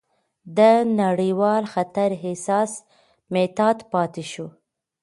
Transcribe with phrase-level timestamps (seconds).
[0.57, 0.59] د
[1.01, 2.71] نړیوال خطر احساس
[3.33, 4.47] محتاط پاتې شو،